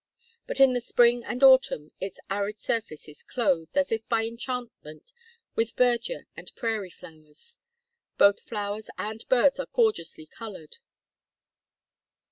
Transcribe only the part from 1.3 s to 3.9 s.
autumn its arid surface is clothed,